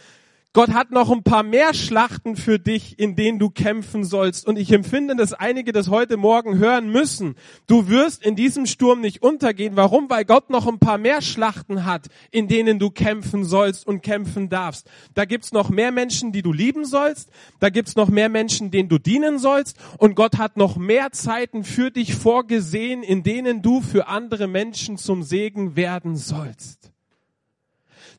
[0.54, 4.46] Gott hat noch ein paar mehr Schlachten für dich, in denen du kämpfen sollst.
[4.46, 7.34] Und ich empfinde, dass einige das heute Morgen hören müssen.
[7.66, 9.74] Du wirst in diesem Sturm nicht untergehen.
[9.74, 10.08] Warum?
[10.08, 14.48] Weil Gott noch ein paar mehr Schlachten hat, in denen du kämpfen sollst und kämpfen
[14.48, 14.88] darfst.
[15.14, 17.30] Da gibt's noch mehr Menschen, die du lieben sollst.
[17.58, 19.76] Da gibt's noch mehr Menschen, denen du dienen sollst.
[19.98, 24.98] Und Gott hat noch mehr Zeiten für dich vorgesehen, in denen du für andere Menschen
[24.98, 26.93] zum Segen werden sollst.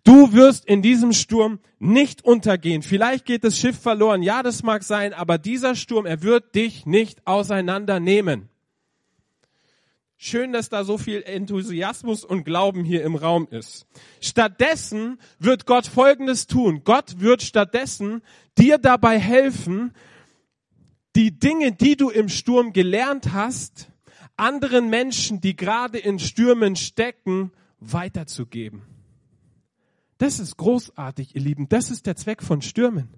[0.06, 2.84] Du wirst in diesem Sturm nicht untergehen.
[2.84, 4.22] Vielleicht geht das Schiff verloren.
[4.22, 8.48] Ja, das mag sein, aber dieser Sturm, er wird dich nicht auseinandernehmen.
[10.16, 13.88] Schön, dass da so viel Enthusiasmus und Glauben hier im Raum ist.
[14.22, 16.84] Stattdessen wird Gott Folgendes tun.
[16.84, 18.22] Gott wird stattdessen
[18.60, 19.92] dir dabei helfen,
[21.16, 23.90] die Dinge, die du im Sturm gelernt hast,
[24.38, 28.95] anderen Menschen, die gerade in Stürmen stecken, weiterzugeben.
[30.18, 31.68] Das ist großartig, ihr Lieben.
[31.68, 33.10] Das ist der Zweck von Stürmen.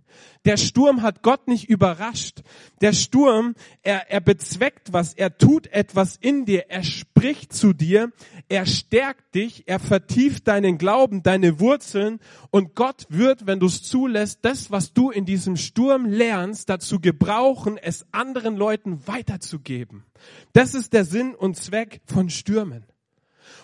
[0.46, 2.42] Der Sturm hat Gott nicht überrascht.
[2.82, 8.12] Der Sturm, er, er bezweckt was, er tut etwas in dir, er spricht zu dir,
[8.50, 13.84] er stärkt dich, er vertieft deinen Glauben, deine Wurzeln und Gott wird, wenn du es
[13.84, 20.04] zulässt, das, was du in diesem Sturm lernst, dazu gebrauchen, es anderen Leuten weiterzugeben.
[20.54, 22.86] Das ist der Sinn und Zweck von Stürmen.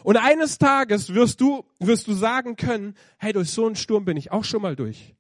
[0.03, 4.17] Und eines Tages wirst du, wirst du sagen können, hey, durch so einen Sturm bin
[4.17, 5.15] ich auch schon mal durch.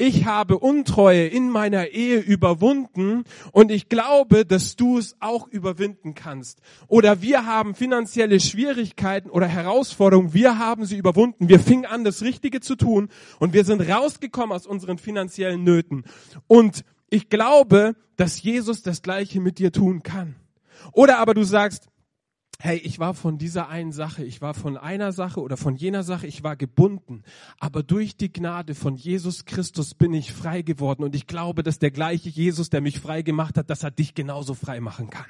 [0.00, 6.14] Ich habe Untreue in meiner Ehe überwunden und ich glaube, dass du es auch überwinden
[6.14, 6.60] kannst.
[6.86, 11.48] Oder wir haben finanzielle Schwierigkeiten oder Herausforderungen, wir haben sie überwunden.
[11.48, 13.08] Wir fingen an, das Richtige zu tun
[13.40, 16.04] und wir sind rausgekommen aus unseren finanziellen Nöten.
[16.46, 20.36] Und ich glaube, dass Jesus das Gleiche mit dir tun kann.
[20.92, 21.88] Oder aber du sagst,
[22.60, 26.02] hey, ich war von dieser einen Sache, ich war von einer Sache oder von jener
[26.02, 27.22] Sache, ich war gebunden,
[27.60, 31.78] aber durch die Gnade von Jesus Christus bin ich frei geworden und ich glaube, dass
[31.78, 35.26] der gleiche Jesus, der mich frei gemacht hat, dass er dich genauso frei machen kann.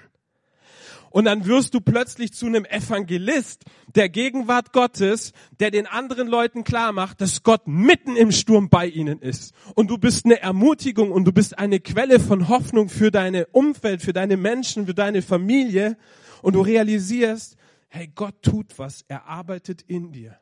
[1.11, 3.65] Und dann wirst du plötzlich zu einem Evangelist
[3.95, 8.87] der Gegenwart Gottes, der den anderen Leuten klar macht, dass Gott mitten im Sturm bei
[8.87, 9.55] ihnen ist.
[9.75, 14.03] Und du bist eine Ermutigung und du bist eine Quelle von Hoffnung für deine Umfeld,
[14.03, 15.97] für deine Menschen, für deine Familie
[16.43, 17.57] und du realisierst,
[17.89, 20.39] hey, Gott tut was, er arbeitet in dir.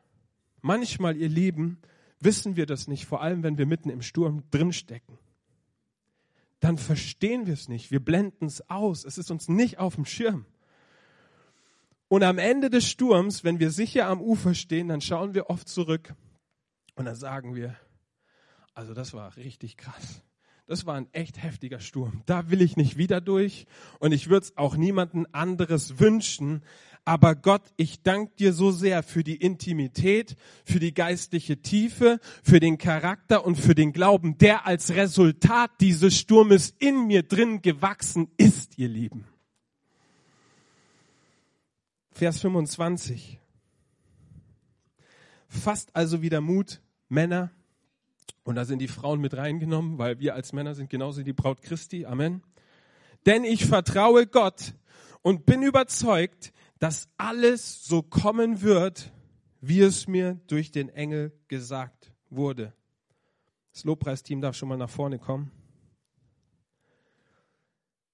[0.60, 1.78] Manchmal, ihr Lieben,
[2.20, 5.18] wissen wir das nicht, vor allem wenn wir mitten im Sturm drinstecken.
[6.60, 10.04] Dann verstehen wir es nicht, wir blenden es aus, es ist uns nicht auf dem
[10.06, 10.46] Schirm.
[12.08, 15.68] Und am Ende des Sturms, wenn wir sicher am Ufer stehen, dann schauen wir oft
[15.68, 16.14] zurück
[16.94, 17.76] und dann sagen wir,
[18.74, 20.22] also das war richtig krass
[20.66, 22.22] das war ein echt heftiger Sturm.
[22.26, 23.66] Da will ich nicht wieder durch
[23.98, 26.62] und ich würde es auch niemanden anderes wünschen.
[27.04, 32.58] Aber Gott, ich danke dir so sehr für die Intimität, für die geistliche Tiefe, für
[32.58, 38.28] den Charakter und für den Glauben, der als Resultat dieses Sturmes in mir drin gewachsen
[38.36, 39.24] ist, ihr Lieben.
[42.10, 43.38] Vers 25.
[45.48, 47.52] Fasst also wieder Mut, Männer,
[48.44, 51.62] und da sind die Frauen mit reingenommen, weil wir als Männer sind genauso die Braut
[51.62, 52.06] Christi.
[52.06, 52.42] Amen.
[53.26, 54.74] Denn ich vertraue Gott
[55.22, 59.12] und bin überzeugt, dass alles so kommen wird,
[59.60, 62.72] wie es mir durch den Engel gesagt wurde.
[63.72, 65.50] Das Lobpreisteam darf schon mal nach vorne kommen.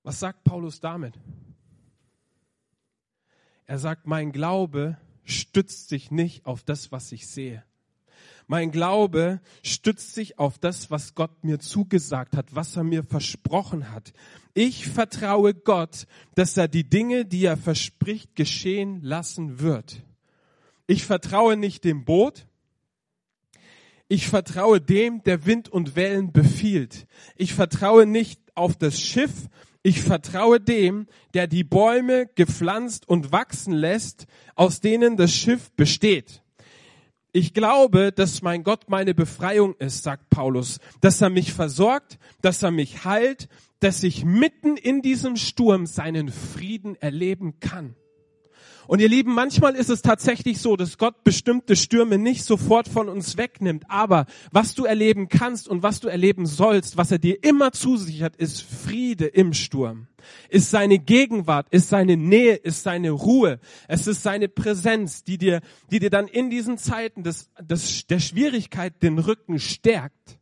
[0.02, 1.18] Was sagt Paulus damit?
[3.66, 7.64] Er sagt, mein Glaube stützt sich nicht auf das, was ich sehe.
[8.46, 13.90] Mein Glaube stützt sich auf das, was Gott mir zugesagt hat, was er mir versprochen
[13.90, 14.12] hat.
[14.54, 20.02] Ich vertraue Gott, dass er die Dinge, die er verspricht, geschehen lassen wird.
[20.86, 22.46] Ich vertraue nicht dem Boot.
[24.08, 27.06] Ich vertraue dem, der Wind und Wellen befiehlt.
[27.36, 29.48] Ich vertraue nicht auf das Schiff.
[29.82, 36.41] Ich vertraue dem, der die Bäume gepflanzt und wachsen lässt, aus denen das Schiff besteht.
[37.34, 42.62] Ich glaube, dass mein Gott meine Befreiung ist, sagt Paulus, dass er mich versorgt, dass
[42.62, 43.48] er mich heilt,
[43.80, 47.96] dass ich mitten in diesem Sturm seinen Frieden erleben kann.
[48.86, 53.08] Und ihr Lieben, manchmal ist es tatsächlich so, dass Gott bestimmte Stürme nicht sofort von
[53.08, 53.84] uns wegnimmt.
[53.88, 58.36] Aber was du erleben kannst und was du erleben sollst, was er dir immer zusichert,
[58.36, 60.08] ist Friede im Sturm.
[60.48, 63.60] Ist seine Gegenwart, ist seine Nähe, ist seine Ruhe.
[63.88, 68.20] Es ist seine Präsenz, die dir, die dir dann in diesen Zeiten des, des, der
[68.20, 70.38] Schwierigkeit den Rücken stärkt.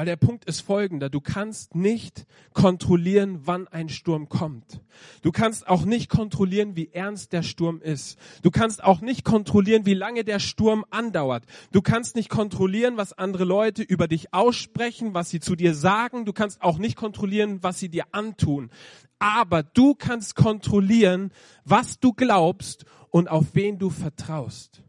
[0.00, 1.10] Weil der Punkt ist folgender.
[1.10, 4.80] Du kannst nicht kontrollieren, wann ein Sturm kommt.
[5.20, 8.18] Du kannst auch nicht kontrollieren, wie ernst der Sturm ist.
[8.40, 11.44] Du kannst auch nicht kontrollieren, wie lange der Sturm andauert.
[11.70, 16.24] Du kannst nicht kontrollieren, was andere Leute über dich aussprechen, was sie zu dir sagen.
[16.24, 18.70] Du kannst auch nicht kontrollieren, was sie dir antun.
[19.18, 21.30] Aber du kannst kontrollieren,
[21.66, 24.82] was du glaubst und auf wen du vertraust.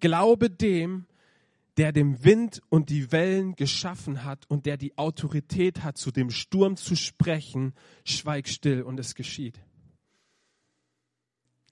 [0.00, 1.06] Glaube dem,
[1.76, 6.30] der dem Wind und die Wellen geschaffen hat und der die Autorität hat, zu dem
[6.30, 7.72] Sturm zu sprechen,
[8.04, 9.60] schweig still und es geschieht.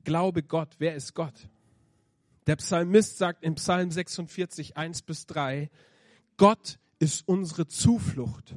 [0.05, 1.49] Glaube Gott, wer ist Gott?
[2.47, 5.69] Der Psalmist sagt im Psalm 46, 1 bis 3,
[6.37, 8.55] Gott ist unsere Zuflucht.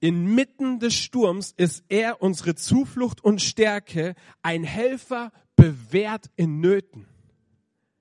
[0.00, 7.06] Inmitten des Sturms ist er unsere Zuflucht und Stärke, ein Helfer bewährt in Nöten.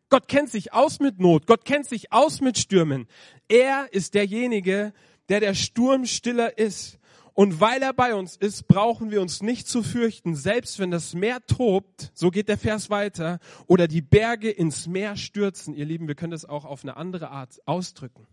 [0.09, 1.47] Gott kennt sich aus mit Not.
[1.47, 3.07] Gott kennt sich aus mit Stürmen.
[3.49, 4.93] Er ist derjenige,
[5.29, 6.99] der der Sturmstiller ist.
[7.33, 11.13] Und weil er bei uns ist, brauchen wir uns nicht zu fürchten, selbst wenn das
[11.13, 15.75] Meer tobt, so geht der Vers weiter, oder die Berge ins Meer stürzen.
[15.75, 18.25] Ihr Lieben, wir können das auch auf eine andere Art ausdrücken.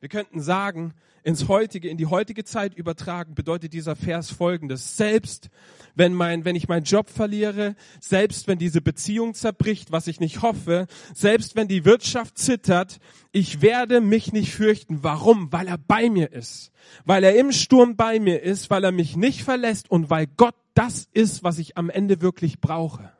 [0.00, 4.96] Wir könnten sagen, ins heutige, in die heutige Zeit übertragen, bedeutet dieser Vers folgendes.
[4.96, 5.50] Selbst
[5.94, 10.40] wenn mein, wenn ich meinen Job verliere, selbst wenn diese Beziehung zerbricht, was ich nicht
[10.40, 12.98] hoffe, selbst wenn die Wirtschaft zittert,
[13.32, 15.02] ich werde mich nicht fürchten.
[15.02, 15.52] Warum?
[15.52, 16.72] Weil er bei mir ist.
[17.04, 20.54] Weil er im Sturm bei mir ist, weil er mich nicht verlässt und weil Gott
[20.72, 23.12] das ist, was ich am Ende wirklich brauche.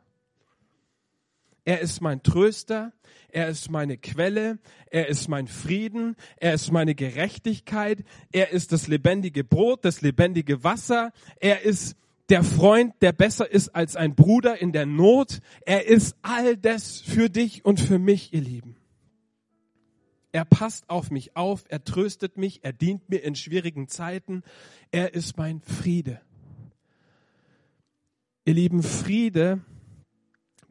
[1.70, 2.92] Er ist mein Tröster,
[3.28, 4.58] er ist meine Quelle,
[4.90, 8.02] er ist mein Frieden, er ist meine Gerechtigkeit,
[8.32, 11.96] er ist das lebendige Brot, das lebendige Wasser, er ist
[12.28, 15.38] der Freund, der besser ist als ein Bruder in der Not.
[15.60, 18.74] Er ist all das für dich und für mich, ihr Lieben.
[20.32, 24.42] Er passt auf mich auf, er tröstet mich, er dient mir in schwierigen Zeiten.
[24.90, 26.20] Er ist mein Friede.
[28.44, 29.60] Ihr lieben, Friede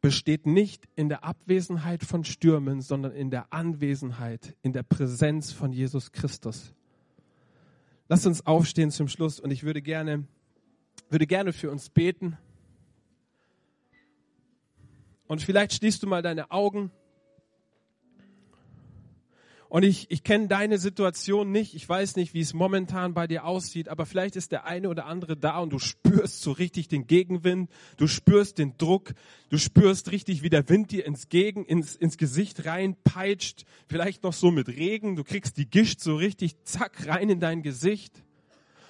[0.01, 5.71] besteht nicht in der Abwesenheit von Stürmen, sondern in der Anwesenheit, in der Präsenz von
[5.71, 6.73] Jesus Christus.
[8.07, 10.25] Lasst uns aufstehen zum Schluss und ich würde gerne,
[11.09, 12.37] würde gerne für uns beten.
[15.27, 16.91] Und vielleicht schließt du mal deine Augen.
[19.69, 21.75] Und ich, ich kenne deine Situation nicht.
[21.75, 25.05] Ich weiß nicht, wie es momentan bei dir aussieht, aber vielleicht ist der eine oder
[25.05, 27.69] andere da und du spürst so richtig den Gegenwind.
[27.97, 29.13] Du spürst den Druck.
[29.49, 33.65] Du spürst richtig, wie der Wind dir ins Gegen, ins, ins Gesicht reinpeitscht.
[33.87, 35.15] Vielleicht noch so mit Regen.
[35.15, 38.23] Du kriegst die Gischt so richtig zack rein in dein Gesicht.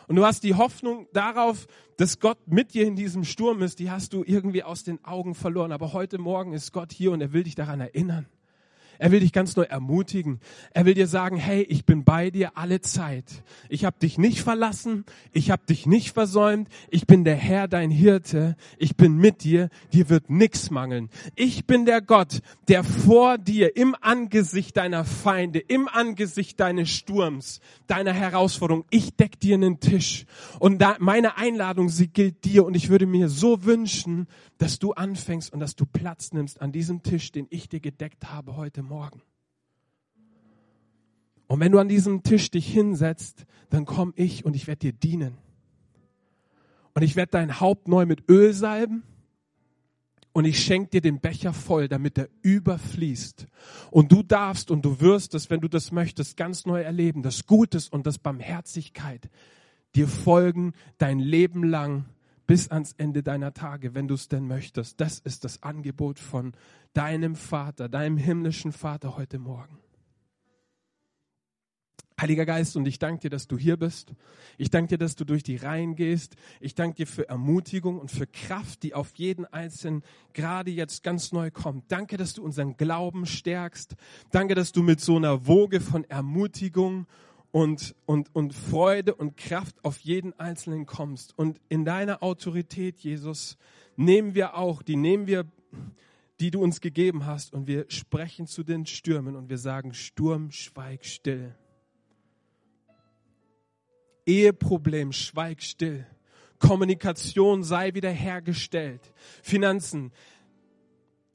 [0.08, 3.92] Und du hast die Hoffnung darauf, dass Gott mit dir in diesem Sturm ist, die
[3.92, 5.74] hast du irgendwie aus den Augen verloren.
[5.74, 8.28] Aber heute Morgen ist Gott hier und er will dich daran erinnern.
[9.00, 10.42] Er will dich ganz neu ermutigen.
[10.74, 13.44] Er will dir sagen, hey, ich bin bei dir alle Zeit.
[13.70, 16.68] Ich habe dich nicht verlassen, ich habe dich nicht versäumt.
[16.90, 18.58] Ich bin der Herr, dein Hirte.
[18.78, 19.70] Ich bin mit dir.
[19.94, 21.10] Dir wird nichts mangeln.
[21.36, 27.62] Ich bin der Gott, der vor dir im Angesicht deiner Feinde, im Angesicht deines Sturms,
[27.88, 30.26] deiner Herausforderung, ich deck dir einen Tisch.
[30.60, 32.66] Und da, meine Einladung, sie gilt dir.
[32.66, 36.74] Und ich würde mir so wünschen, dass du anfängst und dass du Platz nimmst an
[36.74, 38.89] diesem Tisch, den ich dir gedeckt habe heute Morgen.
[41.48, 44.94] Und wenn du an diesem Tisch dich hinsetzt, dann komme ich und ich werde dir
[44.94, 45.38] dienen.
[46.94, 49.04] Und ich werde dein Haupt neu mit Öl salben
[50.32, 53.48] und ich schenke dir den Becher voll, damit er überfließt.
[53.92, 57.46] Und du darfst und du wirst es, wenn du das möchtest, ganz neu erleben, das
[57.46, 59.30] Gutes und das Barmherzigkeit
[59.96, 62.06] dir folgen dein Leben lang
[62.50, 65.00] bis ans Ende deiner Tage, wenn du es denn möchtest.
[65.00, 66.54] Das ist das Angebot von
[66.94, 69.78] deinem Vater, deinem himmlischen Vater heute Morgen.
[72.20, 74.16] Heiliger Geist, und ich danke dir, dass du hier bist.
[74.58, 76.38] Ich danke dir, dass du durch die Reihen gehst.
[76.60, 80.02] Ich danke dir für Ermutigung und für Kraft, die auf jeden Einzelnen
[80.34, 81.92] gerade jetzt ganz neu kommt.
[81.92, 83.96] Danke, dass du unseren Glauben stärkst.
[84.32, 87.06] Danke, dass du mit so einer Woge von Ermutigung
[87.52, 91.38] und, und, und Freude und Kraft auf jeden Einzelnen kommst.
[91.38, 93.58] Und in deiner Autorität, Jesus,
[93.96, 95.46] nehmen wir auch, die nehmen wir,
[96.40, 100.52] die du uns gegeben hast, und wir sprechen zu den Stürmen und wir sagen, Sturm,
[100.52, 101.56] schweig still.
[104.26, 106.06] Eheproblem, schweig still.
[106.60, 109.14] Kommunikation sei wiederhergestellt.
[109.42, 110.12] Finanzen,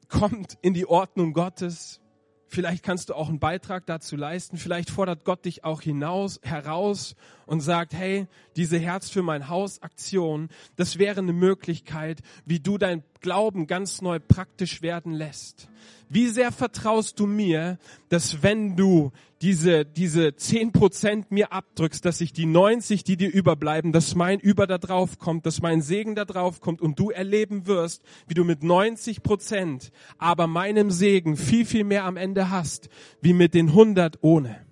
[0.09, 2.00] kommt in die Ordnung Gottes.
[2.48, 4.57] Vielleicht kannst du auch einen Beitrag dazu leisten.
[4.57, 8.26] Vielleicht fordert Gott dich auch hinaus, heraus und sagt, hey,
[8.57, 14.02] diese Herz für mein Haus Aktion, das wäre eine Möglichkeit, wie du dein Glauben ganz
[14.02, 15.68] neu praktisch werden lässt.
[16.09, 17.78] Wie sehr vertraust du mir,
[18.09, 19.12] dass wenn du
[19.44, 24.40] diese, diese zehn Prozent mir abdrückst, dass ich die 90, die dir überbleiben, dass mein
[24.40, 28.33] Über da drauf kommt, dass mein Segen da drauf kommt und du erleben wirst, wie
[28.33, 32.88] du mit 90 Prozent aber meinem Segen viel, viel mehr am Ende hast,
[33.20, 34.64] wie mit den 100 ohne.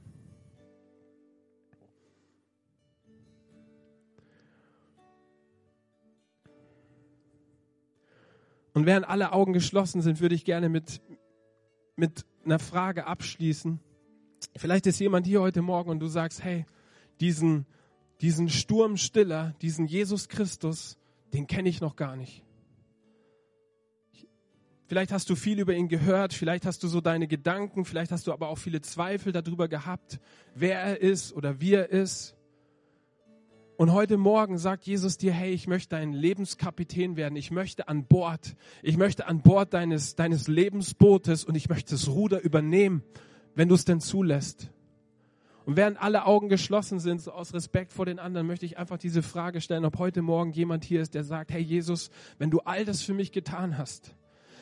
[8.72, 11.02] Und während alle Augen geschlossen sind, würde ich gerne mit,
[11.96, 13.78] mit einer Frage abschließen.
[14.56, 16.64] Vielleicht ist jemand hier heute Morgen und du sagst, hey,
[17.20, 17.66] diesen,
[18.20, 20.98] diesen Sturmstiller, diesen Jesus Christus,
[21.32, 22.42] den kenne ich noch gar nicht.
[24.86, 28.26] Vielleicht hast du viel über ihn gehört, vielleicht hast du so deine Gedanken, vielleicht hast
[28.26, 30.20] du aber auch viele Zweifel darüber gehabt,
[30.54, 32.36] wer er ist oder wie er ist.
[33.78, 37.36] Und heute Morgen sagt Jesus dir, hey, ich möchte dein Lebenskapitän werden.
[37.36, 38.54] Ich möchte an Bord.
[38.82, 43.02] Ich möchte an Bord deines, deines Lebensbootes und ich möchte das Ruder übernehmen,
[43.54, 44.70] wenn du es denn zulässt.
[45.64, 48.98] Und während alle Augen geschlossen sind, so aus Respekt vor den anderen, möchte ich einfach
[48.98, 52.60] diese Frage stellen, ob heute Morgen jemand hier ist, der sagt, hey Jesus, wenn du
[52.60, 54.14] all das für mich getan hast,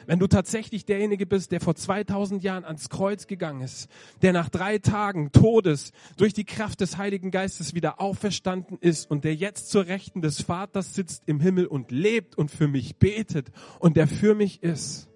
[0.07, 3.89] wenn du tatsächlich derjenige bist, der vor 2000 Jahren ans Kreuz gegangen ist,
[4.23, 9.25] der nach drei Tagen Todes durch die Kraft des Heiligen Geistes wieder auferstanden ist und
[9.25, 13.51] der jetzt zur Rechten des Vaters sitzt im Himmel und lebt und für mich betet
[13.79, 15.10] und der für mich ist,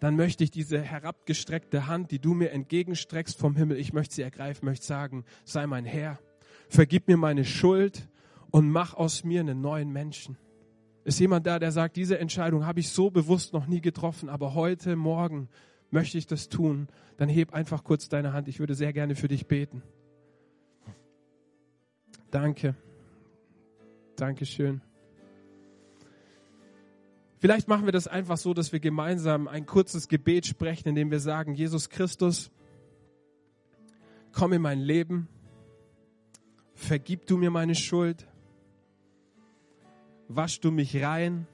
[0.00, 4.22] dann möchte ich diese herabgestreckte Hand, die du mir entgegenstreckst vom Himmel, ich möchte sie
[4.22, 6.18] ergreifen, möchte sagen, sei mein Herr,
[6.68, 8.08] vergib mir meine Schuld
[8.50, 10.38] und mach aus mir einen neuen Menschen.
[11.04, 14.54] Ist jemand da, der sagt, diese Entscheidung habe ich so bewusst noch nie getroffen, aber
[14.54, 15.48] heute, morgen
[15.90, 16.88] möchte ich das tun?
[17.16, 18.48] Dann heb einfach kurz deine Hand.
[18.48, 19.82] Ich würde sehr gerne für dich beten.
[22.30, 22.74] Danke.
[24.16, 24.82] Dankeschön.
[27.40, 31.20] Vielleicht machen wir das einfach so, dass wir gemeinsam ein kurzes Gebet sprechen, indem wir
[31.20, 32.50] sagen, Jesus Christus,
[34.30, 35.26] komm in mein Leben,
[36.74, 38.28] vergib du mir meine Schuld,
[40.28, 41.46] wasch du mich rein,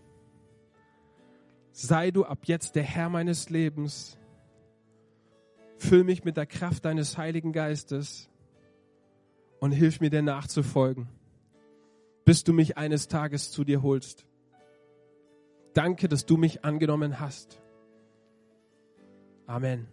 [1.70, 4.18] sei du ab jetzt der Herr meines Lebens,
[5.78, 8.28] füll mich mit der Kraft deines Heiligen Geistes
[9.60, 11.06] und hilf mir dir nachzufolgen,
[12.24, 14.26] bis du mich eines Tages zu dir holst.
[15.76, 17.60] Danke, dass du mich angenommen hast.
[19.46, 19.86] Amen.